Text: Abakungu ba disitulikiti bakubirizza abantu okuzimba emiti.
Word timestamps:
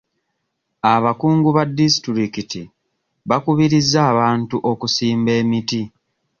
Abakungu 0.93 1.49
ba 1.55 1.63
disitulikiti 1.79 2.61
bakubirizza 3.29 3.99
abantu 4.11 4.55
okuzimba 4.71 5.31
emiti. 5.41 5.81